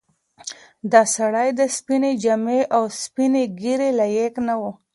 [0.91, 4.63] دا سړی د سپینې جامې او سپینې ږیرې لایق نه و.